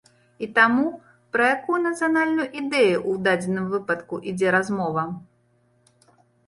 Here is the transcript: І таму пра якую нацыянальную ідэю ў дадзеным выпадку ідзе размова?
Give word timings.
І 0.45 0.47
таму 0.57 0.85
пра 1.37 1.49
якую 1.55 1.79
нацыянальную 1.87 2.47
ідэю 2.61 2.97
ў 3.11 3.13
дадзеным 3.29 3.65
выпадку 3.75 4.15
ідзе 4.35 4.47
размова? 4.59 5.07